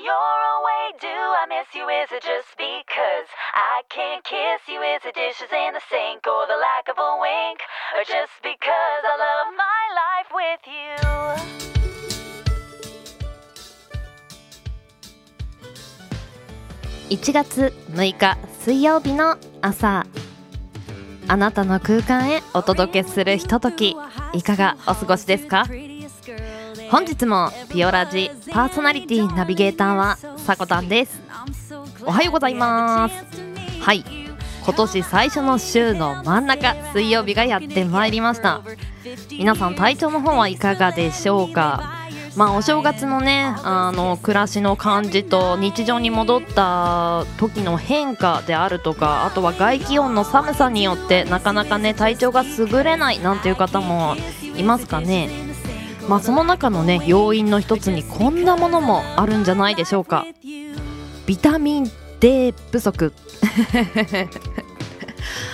[0.00, 1.84] you're away, do I miss you?
[1.84, 4.80] Is it just because I can't kiss you?
[4.80, 7.60] Is it dishes in the sink or the lack of a wink?
[7.96, 10.96] Or just because I love my life with you?
[17.10, 20.06] 1月6日水曜日の朝
[21.26, 23.96] あなたの空間へお届けするひととき
[24.32, 25.66] いかがお過ごしですか
[26.90, 31.20] 本日もピオラジパーソナリティナビゲーターはさこたんです。
[32.04, 33.14] おはようございます。
[33.80, 34.04] はい。
[34.64, 38.62] 今年最初の週の真ん中水曜日がやってまいりました。
[39.30, 41.96] 皆さん体調の方はいかがでしょうか？
[42.36, 54.16] まあお正月のねあの暮らしの感じと日常に戻った時の変化であるとかあとは外気温の寒さによってなかなかね体調が優れないなんていう方も
[54.56, 55.49] いますかね。
[56.10, 60.26] まあその中のね要因の一つにこんなものもあるんじゃないでしょうか。
[61.24, 63.12] ビタミン D 不足。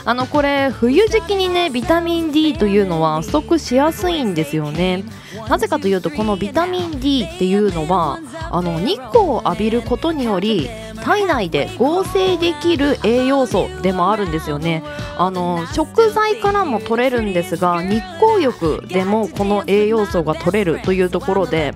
[0.04, 5.04] あのこれ冬時期にねビタミン D というのは不足しやすいんですよね。
[5.48, 10.68] なぜかというとこのビタミン D っていうのはあの日光を浴びることにより
[11.02, 14.82] 体内で合成できる栄養素でもあるんですよね。
[15.18, 21.74] あの食材からも取れるんですが日光浴でもこの栄養素が取れるというところで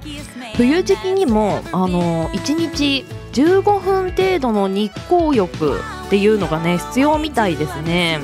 [0.56, 5.80] 冬時期にもあの1日15分程度の日光浴
[6.10, 8.18] っていうのがね必要みたいですね。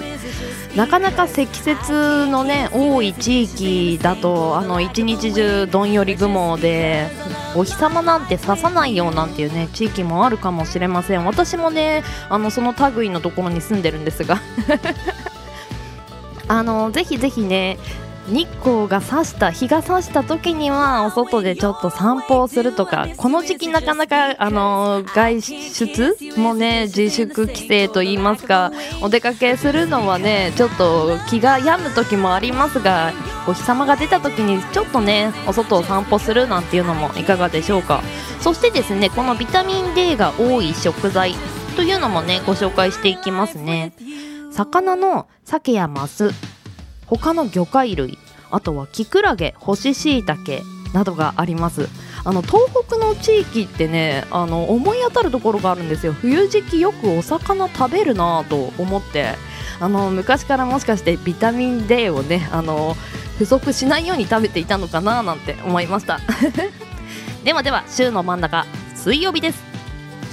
[0.74, 1.88] なかなか積雪
[2.28, 7.08] のね多い地域だとあの一日中どんより雲で
[7.54, 11.24] お日様なんて刺さないよなんていうね地域もあるかもしれません。
[11.24, 14.40] 私もねあのその類のところに住んでるんですが。
[16.48, 17.78] あのぜひぜひね
[18.28, 33.12] 日光が差した日が差した時にはお外でちょっと散歩をするとかこの時期なかなかあの外出もね自粛規制といいますかお出かけするのはねちょっと気が病む時もありますが
[33.46, 38.02] お日様が出た時にちょっとねお外を散歩するなんていうのもいかがでしょうか
[38.40, 41.34] そしてですねこのビタミン D が多い食材
[41.76, 43.92] というのもねご紹介していきますね。
[44.56, 46.30] 魚の鮭やマス
[47.06, 48.18] 他の魚介類
[48.50, 51.88] あとはキクラゲ干し椎茸などがあります。
[52.24, 56.12] あの東北の地域ってねあの思い当たるところがあるんですよ。
[56.12, 59.34] 冬時期よくお魚食べるなぁと思って。
[59.78, 62.96] あの昔からもしかしてビタミン D をねあの
[63.38, 66.18] 不足しないように食べていたのかななんて思いました。
[67.44, 69.62] ではでは週の真ん中水曜日です。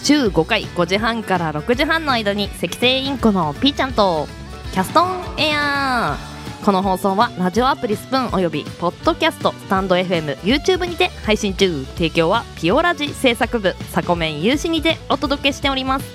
[0.02, 4.28] 週5回5時半から6時半の間に赤星インコのピーちゃんと
[4.72, 6.18] キャストンエア。
[6.30, 6.33] ー
[6.64, 16.06] この放送はラジオアプリスプーンおよびポッドキャストスタンド FM、YouTube にて配信中提供はピオラジ制作部サコメン有志にてお届けしております。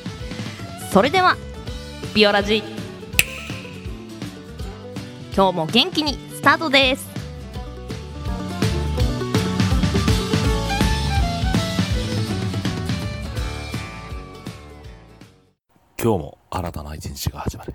[0.91, 1.36] それでは
[2.14, 2.62] ピオラジ。
[5.36, 7.06] 今日も元気にスタートです
[16.03, 17.75] 今日も新たな一日が始まる。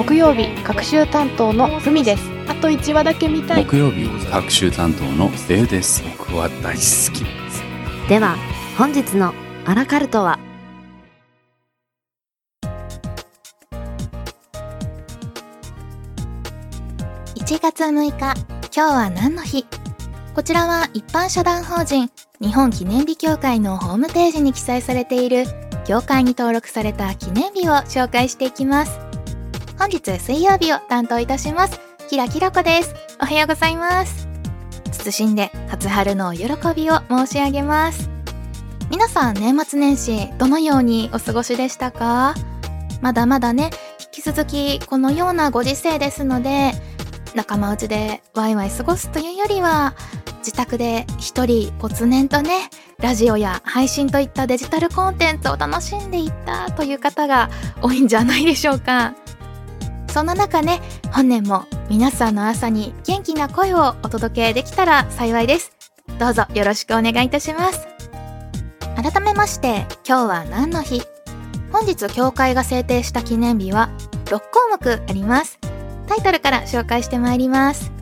[0.00, 2.22] 木曜日各週担当のふみです。
[2.48, 3.66] あと1話だけ見たい。
[3.66, 6.02] 木曜日各週担当のレイです。
[6.16, 7.62] 僕は大好きです。
[8.08, 8.34] では
[8.78, 9.34] 本日の
[9.66, 10.38] アラカルトは
[17.34, 19.66] ？1月6日今日は何の日？
[20.34, 22.10] こちらは一般社団法人
[22.40, 25.44] 日本記念日協会のホームページに記載されている
[25.84, 28.98] 協会に登録された記念日を紹介していきます
[29.80, 31.80] 本日水曜日を担当いたします。
[32.10, 32.94] キラキラコです。
[33.18, 34.28] おはようございます。
[34.92, 38.10] 謹んで初春の喜びを申し上げます。
[38.90, 42.34] 皆さん年末年始どのようにお過ごしでしたか？
[43.00, 43.70] まだまだね
[44.14, 46.72] 引き続きこのようなご時世ですので
[47.34, 49.94] 仲間内でワイワイ過ごすというよりは
[50.40, 52.68] 自宅で一人没年とね
[52.98, 57.48] ラジオや配信といったデジタルコンテンツを楽しんでいったという方が
[57.80, 59.14] 多いんじゃないでしょうか。
[60.10, 60.80] そんな中ね
[61.12, 65.72] 本年も皆さんの朝に元気な声をお届けできたら幸いです。
[66.18, 67.86] どうぞよろしくお願いいたします。
[68.96, 71.02] 改めまして今日は何の日？
[71.72, 73.90] 本日教会が制定した記念日は
[74.26, 75.58] 6項目あります。
[76.06, 77.92] タイトルから紹介してまいります。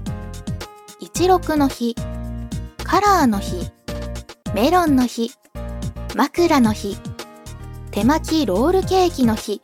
[1.00, 1.94] 一六の日
[2.82, 3.70] カラーの日
[4.54, 5.32] メロンの日
[6.16, 6.96] 枕の日
[7.90, 9.60] 手巻きロールケーキの日。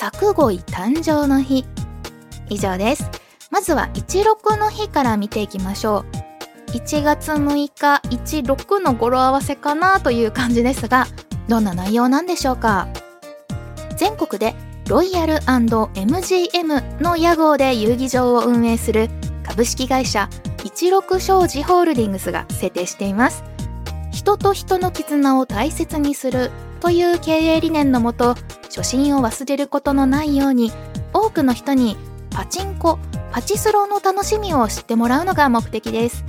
[0.00, 1.64] 作語彙誕生の日。
[2.48, 3.10] 以上です。
[3.50, 6.04] まずは16の日から見ていきましょ
[6.68, 6.70] う。
[6.76, 11.08] 1月6日16の語呂合わせかなという感じですが
[11.48, 12.86] どんな内容なんでしょうか。
[13.96, 14.54] 全国で
[14.86, 19.10] ロイヤル &MGM の屋号で遊戯場を運営する
[19.42, 23.42] 株式会社16商事ホールディングスが制定しています。
[24.12, 28.34] 人と人の絆を大切にするという経営理念のもと
[28.64, 30.72] 初心を忘れることのないように
[31.12, 31.96] 多くの人に
[32.30, 32.98] パチンコ
[33.32, 36.24] パチスロの楽しみを知ってもらうのが目的です。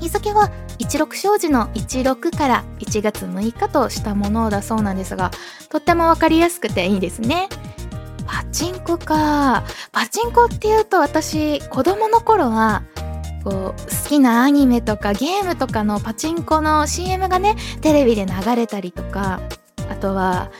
[0.00, 5.30] 日付は16商事の16から1月6日としたものだそうなんですが
[5.68, 7.48] とってもわかりやすくていいですね。
[8.26, 9.64] パチンコか。
[9.92, 12.82] パチンコっていうと私子供の頃は
[13.44, 19.40] こう好きなアニメとかゲームとかのパチンコの CM がねテレビで流れたりとか
[19.90, 20.50] あとは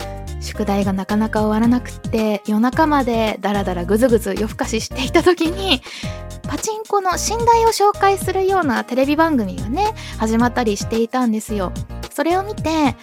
[0.40, 5.82] 宿題がなかなか終わらなくって夜中までダラダラぐずぐず夜更かししていた時に
[6.42, 11.72] パチンコの寝台を紹介するようなテレビ番組がね始まったりしていたんですよ。
[12.12, 12.96] それを見て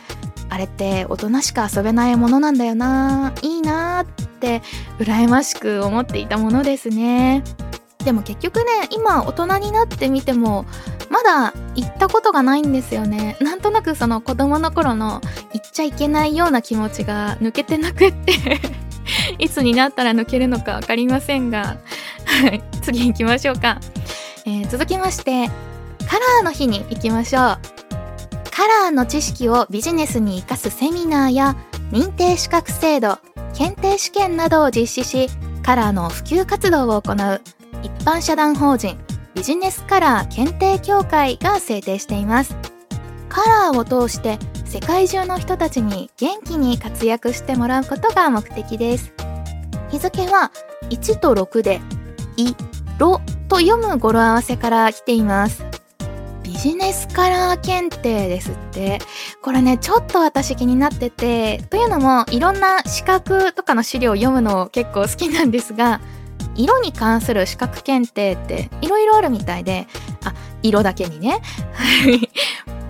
[0.49, 4.61] あれって大人しか遊べないものなんだよないいなって
[4.99, 7.43] 羨ましく思っていたものですね。
[8.07, 10.65] でも結局ね今大人になってみても
[11.09, 13.35] まだ行ったことがないんですよね。
[13.41, 15.19] なんとなくその子供の頃の
[15.51, 18.31] 行っちゃいけないような気持ちが抜けてなくって
[19.39, 21.79] いつになったら抜けるのか分かりませんが
[22.23, 23.81] はい次行きましょうか、
[24.45, 25.49] えー、続きまして
[26.07, 27.59] カラーの日に行きましょう。
[28.51, 31.57] カラーの知識をビジネスに生かすセミナーや
[31.91, 33.19] 認定資格制度
[33.53, 35.27] 検定試験などを実施し
[35.61, 37.56] カラーの普及活動を行う。
[37.87, 38.97] 一般社団法人
[39.33, 42.57] ビジネスカラー検定協会が制定しています。
[43.29, 49.13] カラーを通して世界中の人たちに元気に活躍してもらうことが目的です。
[49.89, 50.51] 日付は
[50.89, 51.79] 1と6で
[52.35, 52.53] 「い」
[52.99, 55.63] 「ろ」と読む語呂合わせから来ています。
[56.43, 58.99] ビジネスカラー検定ですって。
[59.41, 66.01] これねちょっと私気になっててというのもいろんな資格とかの資料を読むの結構好きなんですが
[66.57, 69.87] 色に関する資格検定っていろいろあるみたいで
[70.23, 70.33] あ
[70.63, 71.41] 色だけにね。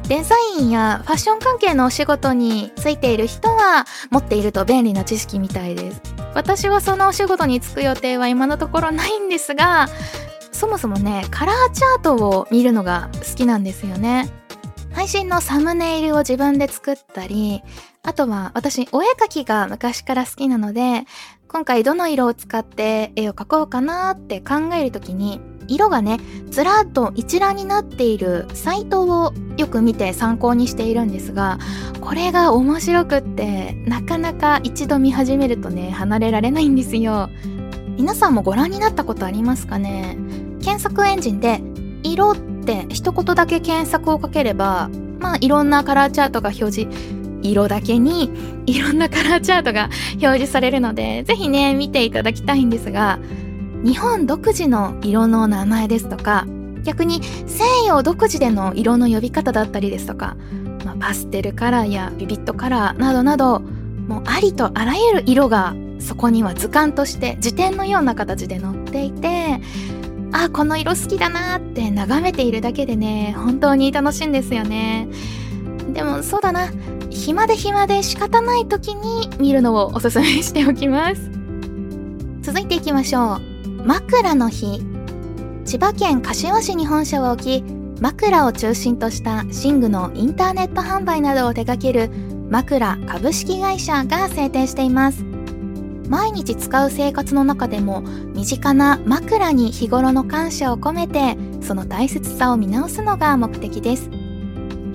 [0.08, 6.02] デザインやファッション関係のお仕事についている人は持っていると便利な知識みたいです。
[6.34, 9.90] 私はそのお仕事に就く予定は今のところないんですが
[10.52, 14.30] そもそもねカラーチャートを見るのが好きなんですよね。
[14.94, 17.62] 配信のサムネイルを自分で作ったり
[18.02, 21.04] あとは私お絵描きが昔から好きなので
[21.49, 25.39] 今回どの色を使って絵を描こうかなって考える時に
[25.69, 31.57] 色がねずらっと一覧になっているサイトをよく見て参考にしているんですが
[32.01, 37.30] これが面白くってなかなか一度見始めるとね離れられないんですよ。
[37.97, 40.18] 皆さんもご覧になったことありますかね？
[40.61, 41.61] 検索エンジンで
[42.04, 44.89] 色って一言だけ検索をかければ
[45.19, 48.31] まあいろんなカラーチャートが表示色だけに
[48.65, 53.19] いろんなカラーチャートが表示されるので、ぜひね、見ていただきたいんですが、
[53.83, 56.45] 日本独自の色の名前ですとか、
[56.83, 60.35] 逆に西洋独自での色の呼び方だったりですとか、
[60.85, 63.59] まあ、パステルカラーやビビットカラーなどなど、
[64.07, 69.59] もうありとあらゆる色がそこには図鑑として辞典のような形で載っていて、
[70.31, 75.07] あ、この色好きだなって眺めているだけでね、本当に楽しいんですよね。
[75.94, 76.69] でもそうだな、
[77.09, 81.30] 暇で暇で仕方ない時に見るのをおすすめしておきます。
[82.42, 83.83] 続いていきましょう。
[83.85, 84.81] 枕の日。
[85.66, 92.09] 千葉県柏市に本社を置き枕を中心とした寝具のインターネット販売などを手掛ける
[92.49, 95.23] 枕株式会社が制定しています。
[96.07, 98.02] 毎日使う生活の中でも
[98.33, 104.09] 身近な枕に日頃の感謝を込めてその大切さを見直すのが目的です。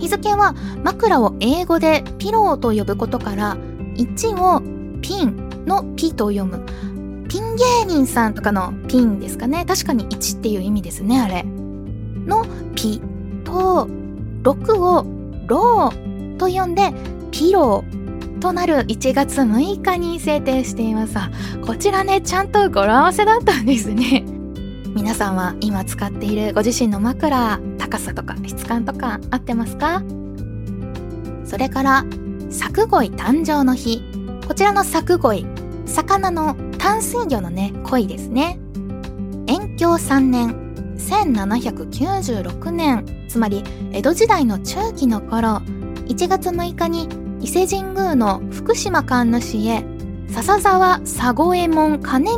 [0.02, 3.56] 日付は枕を英語でピローと呼ぶことから
[3.94, 4.60] 1を
[5.00, 6.66] ピンのピと読む。
[7.28, 9.64] ピン芸人さんとかのピンですかね。
[9.64, 11.44] 確かに1っていう意味ですねあれ。
[11.44, 12.44] の
[12.74, 13.00] ピ
[13.44, 13.86] と
[14.42, 15.06] 6を
[15.46, 16.92] ローと呼んで
[17.30, 21.16] ピローとなる1月6日に制定しています。
[21.64, 24.24] こちらねちゃんと語呂合わせだったんですね。
[25.02, 30.00] 皆さんは今使っているご自身の枕高さとか質感とか合ってますか？
[31.44, 32.04] それから
[32.50, 34.00] 作鯉誕生の日。
[34.46, 35.44] こちらの作鯉
[35.86, 38.60] 魚の淡水魚のね鯉ですね。
[39.48, 43.26] 延享3年1796年。
[43.28, 45.62] つまり江戸時代の中期の頃
[46.06, 47.08] 1月6日に
[47.44, 49.84] 伊勢神宮の福島神主へ
[50.28, 52.36] 笹沢佐五右衛門兼道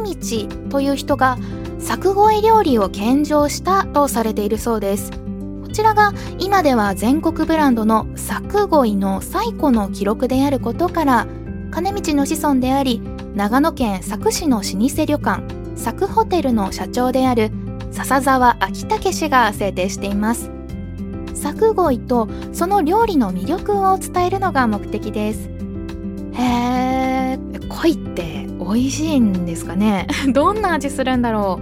[0.71, 1.37] という人が
[1.85, 5.11] 作鯉料理を献上したとされているそうです。
[5.12, 11.26] こちらが今では全国ブランドの作鯉の最古の記録であることから
[11.71, 13.03] 金道の子孫であり
[13.35, 15.43] 長野県佐久市の老舗旅館
[15.75, 17.50] 佐久ホテルの社長である
[17.91, 20.50] 笹沢昭武氏が制定しています。
[21.35, 25.50] 作鯉とその料理の魅力を伝えるのが目的です。
[26.33, 27.38] へえ
[27.69, 30.06] 鯉って美味しいんですかね？
[30.33, 31.61] どんな味するんだろ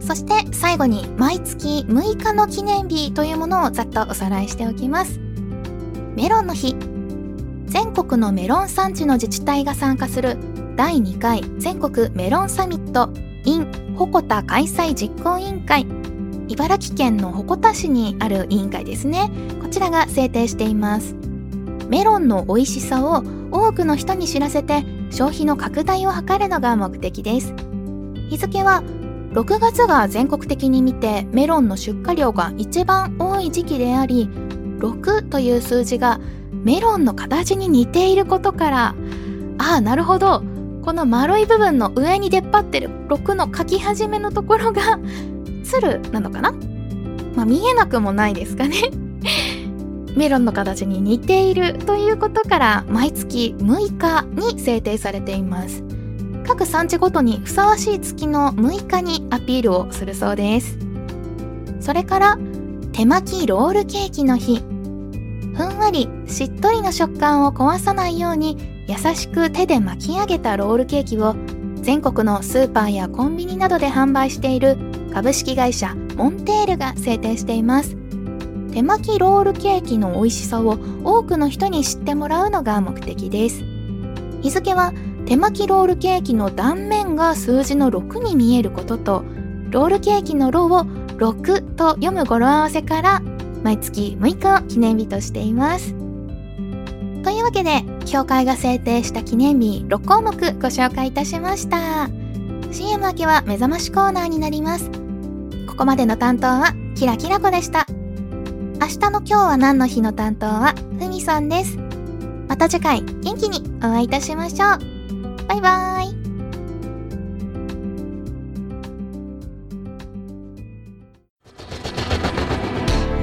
[0.00, 0.02] う？
[0.04, 5.18] そして最後に毎月6日の記念日というものをざっとおさらいしておきます。
[6.14, 6.76] メロンの日。
[7.66, 10.38] 全国のメロン産地の自治体が参加する
[10.76, 13.10] 第2回全国メロンサミット
[13.44, 13.66] in
[13.98, 15.86] 鉾田開催実行委員会。
[16.48, 19.30] 茨城県の鉾田市にある委員会ですね。
[19.60, 21.16] こちらが制定しています。
[21.88, 27.54] メロンの美味しさを多くの人に知らせて消費の拡大を図るのが目的です。
[28.28, 28.82] 日付は
[29.32, 34.28] 6月が全国的に見てメロンの出荷量が一番多い時期であり
[34.78, 36.20] 6という数字が
[36.52, 38.94] メロンの形に似ていることから
[39.58, 40.42] ああなるほど。
[40.84, 45.00] この丸い部分の上に出っ張ってる6の書き始めのところが
[45.64, 46.52] 鶴なのかな？
[47.34, 48.76] まあ見えなくもないですかね。
[50.16, 55.84] メロンの形に似ているということから毎月6日に制定されています。
[56.46, 60.78] 各産地ごとにふさわしい月の6日にアピールをするそうです。
[61.80, 62.38] それから
[62.92, 64.64] 手巻きロールケーキの日。
[65.54, 68.56] ふんわりしっとりの食感を壊さないように
[68.88, 71.34] 優しく手で巻き上げたロールケーキを
[71.76, 74.76] 全国のスーパーやコンビニなどで販売している
[75.12, 78.05] 株式会社モンテールが制定しています。
[78.76, 83.64] 手巻きロールケーキの美味しさを多くの人に知ってもらうのが目的です。
[84.42, 84.92] 日付は
[85.24, 89.24] 手巻きロールケーキの断面が数字の6に見えることと
[89.70, 93.22] ロールケーキのロを6と読む語呂合わせから
[93.64, 95.94] 毎月6日を記念日としています。
[97.24, 102.10] というわけで協会が制定した記念日6項目ご紹介いたしました。
[102.72, 104.90] CM 明けは目覚ましコーナーになります。
[105.66, 107.86] ここまでの担当はキラキラ子でした。
[108.86, 111.76] 明日の今日は何の日の担当はふみさんです。
[112.46, 114.78] また次回元気にお会いいたしましょう。
[115.48, 116.14] バイバーイ。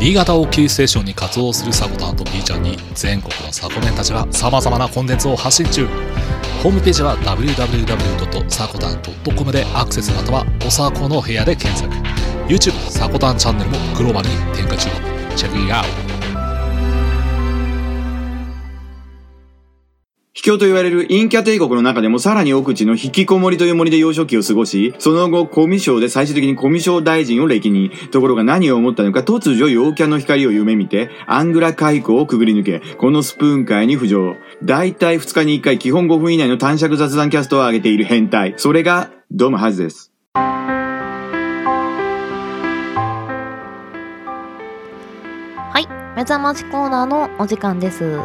[0.02, 5.88] 新潟をキーステーションに活動するサコタンと B ちゃんに全国のサコメンたちが様々なコンテンツを発信中。
[6.62, 11.90] ホームページは www.sakotan.com でアクセスまたはおさこの部屋で検索。
[12.50, 15.13] YouTube サコタンチャンネルもグローバルに展開中。
[15.36, 16.14] チェックイアウト
[20.36, 27.92] 秘境と言われるインキャ帝国の中でもさらに奥地の引きこもりという森で幼少期を過ごし、その後、コミショで最終的にコミショ大臣を歴任。
[28.12, 34.36] ところが何を思ったのか突如陽キャの光を夢見て、アングラ海溝をくぐり抜け、このスプーン界に浮上。
[34.62, 38.56] だいたい2日に1回基本5分以内の短尺雑談キャストを上げている変態。
[38.58, 40.13] それが、ドムハズです。
[46.24, 48.18] 目覚ましコーナーのお時間です。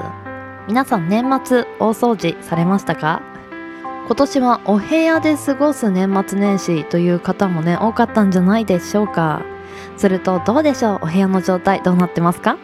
[0.69, 3.23] 皆さん年末大掃除されましたか？
[4.07, 9.43] 今年はお部屋で過ごす年末年始という方もね多かったんじゃないでしょうか。
[9.97, 10.99] するとどうでしょう？
[11.03, 12.57] お部屋の状態どうなってますか？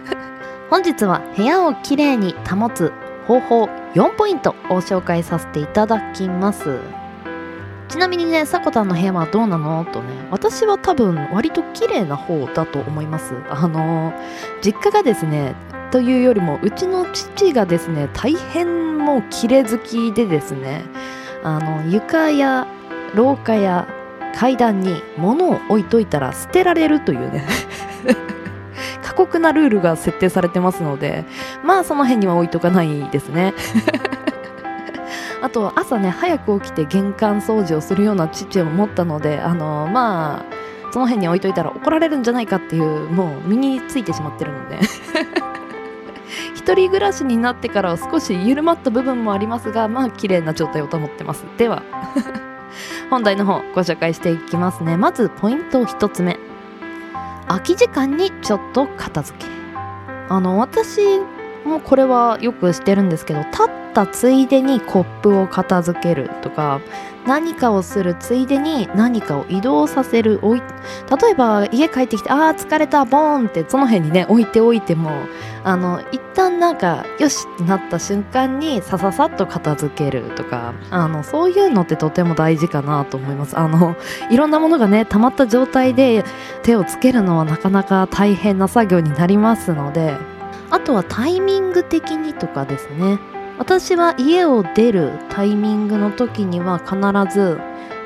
[0.68, 2.92] 本日は部屋をきれいに保つ
[3.26, 3.64] 方法
[3.94, 6.80] 4ポイントを紹介させていただきます。
[7.88, 9.84] ちなみにね、さこたんの部屋はどうなの？
[9.84, 13.34] とね、私は多分割と綺麗な方だと思います。
[13.48, 14.12] あの
[14.62, 15.54] 実家がですね、
[15.90, 20.84] というよりもうちの父がですね大変もう綺麗好きでですね
[21.42, 22.66] あの床や
[23.14, 23.88] 廊下や
[24.34, 27.46] 階段に物を置いといたら捨てられるというね
[29.02, 31.24] 過酷なルールが設定されてますので
[31.64, 33.54] まあその辺には置いとかないですね
[35.46, 44.80] あと朝ね早く起きて玄関掃除をするような父を持ったのであのまあその辺に置いといたら怒られるんじゃないかっていうもう身についてしまってるので。
[46.56, 51.44] 一人暮らしになってからは少し緩まった部分もありますがまあ綺麗な状態を保ってます。
[51.56, 51.84] では
[53.08, 54.96] 本題の方ご紹介していきますね。
[54.96, 56.40] まずポイント1つ目。
[57.46, 59.46] 空き時間にちょっと片付け。
[60.28, 61.20] あの私
[61.64, 66.82] もこれはよくしてるんですけど立ったついでにコップを片付けるとか
[67.26, 75.10] 何かをするついでに何かを移動させる置い例えば家帰ってきてあー疲れたボーンってその辺にね置いておいても
[75.64, 83.58] あの一旦なんかよしってなった瞬間にさささっと片付けるとかあのそういうのってとても大事かなと思います。
[83.58, 83.96] あの
[84.30, 86.22] いろんなものがね溜まった状態で
[86.62, 90.18] 手をつけるのはなかなか大変な作業になりますので
[90.70, 93.35] あとはタイミング的にとかですね。
[93.58, 97.58] 私は家を出るタイミングの時には必ず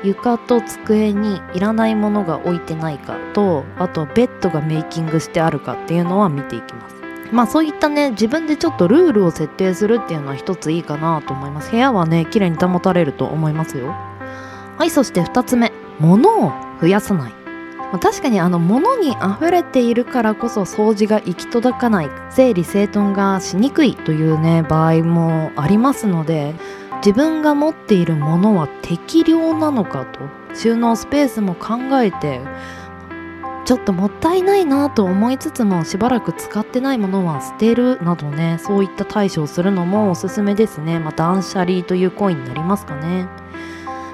[0.03, 6.95] 床と机にいらないものが置いてないかとあとベッドがメイキングしてあるかっていうのは見ていきます。
[7.31, 11.71] まあそういったね自分でちょっとルールを設定するっていうのは一ついいかなと思います。
[11.71, 13.87] 部屋はね綺麗に保たれると思いますよ。
[14.77, 15.71] はいそして2つ目。
[15.99, 17.40] 物を増やさない。
[17.91, 26.55] まあ確かにあの物に溢れているからこそ掃除が行き届かない整理整頓がしにくいというね場合もありますので
[26.97, 30.19] 自分が持っているものは適量なのかと
[30.55, 32.41] 収納スペースも考えて
[33.65, 40.99] ちょっともったいないなと思いつつもしばらく使ってないものは捨てるなどねそういった対処をするのもおすすめですね。
[40.99, 43.27] まあ断捨離という行為になりますかね。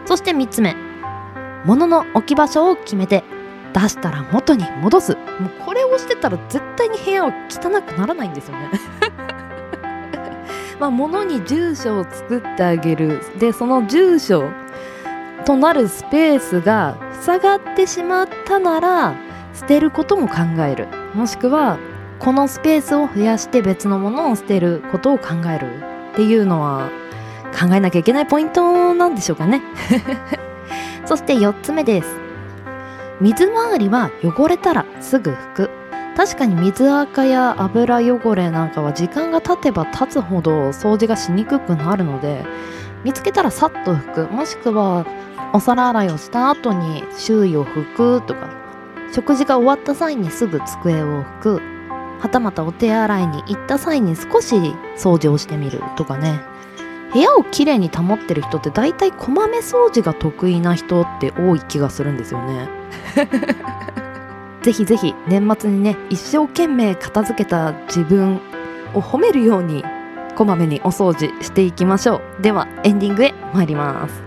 [0.05, 0.75] そして3つ目。
[1.65, 3.36] 物の置き場所を決めて。
[3.79, 5.15] 出したら元に戻す。
[5.15, 8.71] もうこれをしてたら絶対に部屋は汚くならないんですよね。
[10.79, 13.21] まあ物に住所を作ってあげる。
[13.39, 14.49] でその住所
[15.45, 19.13] となるスペースが塞がってしまったなら
[19.53, 20.35] 捨てることも考
[20.67, 20.87] える。
[21.13, 21.77] もしくは
[22.19, 25.67] このスペースを増やして別のものを捨てることを考える。
[26.13, 26.89] っていうのは
[27.53, 29.61] 考えなきゃいけないポイントなんでしょうかね。
[31.05, 32.26] そして4つ目です。
[33.19, 35.69] 水回りは汚れたらすぐ拭く。
[36.15, 42.43] 確かに水垢や油汚れなんかは時間が経てば経つほど掃除がしにくくなるので
[43.03, 44.33] 見つけたらさっと拭く。
[44.33, 45.05] もしくは
[45.53, 48.49] お皿洗いをした後に周囲を拭くとか。
[49.13, 51.61] 食事が終わった際にすぐ机を拭く。
[52.19, 54.55] はたまたお手洗いに行った際に少し
[54.97, 56.41] 掃除をしてみるとかね。
[57.13, 62.69] 部屋をきれいに保ってる人って大体こまめ掃除が得意な人って多い気がするんですよね。
[64.61, 68.41] ぜひぜひ年末にね一生懸命片付けた自分
[68.93, 69.85] を褒めるように
[70.35, 72.41] こまめにお掃除していきましょう。
[72.41, 74.26] ではエンディングへ参ります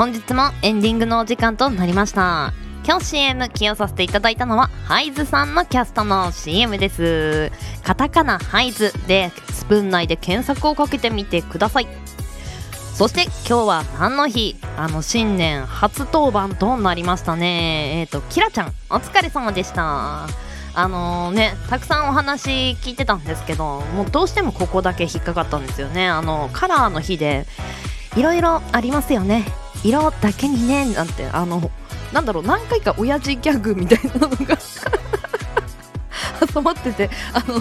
[0.00, 2.54] 本日もエンディングのお時間となりました。
[2.86, 7.52] 今日 CM 起用させていただいたのはハイズさんのキャストの CM です。
[7.84, 11.88] カタカナハイズでスプーン内で検索をかけてみてください。
[12.94, 17.98] そして今日は何の日あの新年初当番となりましたね。
[18.00, 20.28] えっ、ー、とキラちゃんお疲れ様でした。
[20.72, 26.08] あのねたくさんお話聞いてたんですけどもうどうしてもここだけ引っかかったんですよね。
[26.08, 27.44] あのカラーの日で
[28.16, 29.44] いろいろありますよね。
[29.84, 31.70] 色だけにねなんてあの
[32.12, 34.58] なんだろう何回か親父ギャグみたいなのが
[36.52, 37.60] 挟まっててあの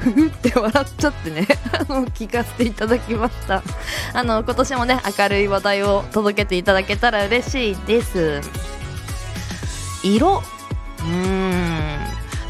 [0.00, 3.62] ふふって笑っちゃってね あの聞かせていただきました。
[4.12, 8.40] あの今年もね明るい話題を届けていただけたら嬉しいです。
[10.02, 10.42] 色？
[11.00, 11.98] うーん。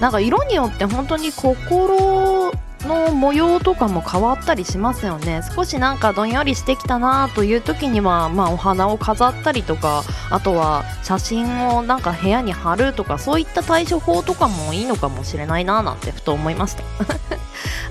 [0.01, 2.53] なんか色によって本当に心
[2.87, 5.43] の模様とかも変わったりしますよね。
[5.55, 16.83] 少しなんかどんよりしてきたなという時には、まあ、お花を飾ったりとかあとは写真をなんか部屋に貼るとかそういった対処法とかもいいのかもしれないななんてふと思いました。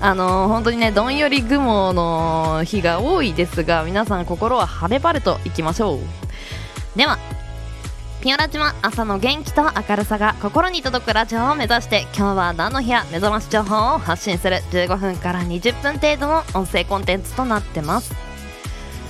[0.02, 5.98] あの本当にねどんより雲の日が多いですが皆さん心は晴れ晴れといきましょう。
[6.96, 7.18] では
[8.22, 18.14] ピオラジは朝の元気と明るさが心に届くラジオを目指して今日は何の日や目覚まし情報を発信する15分から20分程度の音声コンテンツとなってます。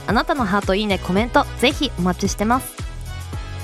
[0.06, 2.72] あなたのハートいいねコメントぜひお待ちしてます。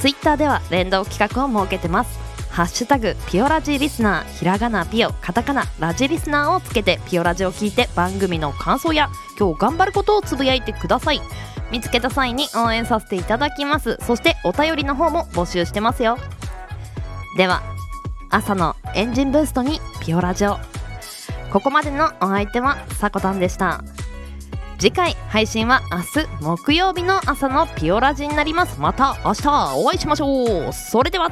[0.00, 2.18] ツイッターでは連動企画を設けてます。
[2.50, 11.20] ハッシュタグピオラジリスナーひらがなピオカタカナラジリスナーをつけてピオラジを聞いて番組の感想や今日頑張ることをつぶやいてください。
[11.70, 13.98] 見つけた際に応援させていただきます。
[14.02, 16.18] そしてお便りの方も募集してますよ。
[17.36, 17.62] では
[18.30, 20.58] 朝のエンジンブーストにピオラジオ。
[21.52, 23.82] ここまでのお相手はさこたんでした。
[24.78, 28.78] 次回配信は明日木曜日の朝のピオラジになります。
[28.78, 30.72] また明日お会いしましょう。
[30.72, 31.30] それでは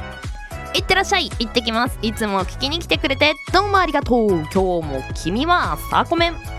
[0.73, 1.29] いってらっしゃい。
[1.39, 1.99] 行ってきます。
[2.01, 4.29] いつも聞きに来てくれてどうもありがとう。
[4.29, 6.54] 今日も君はサコメン。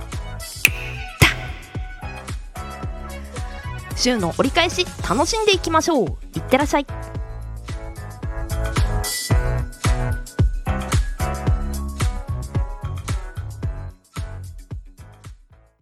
[3.97, 6.07] 週の折り返し楽しんでいきましょう。
[6.35, 6.87] いってらっしゃい。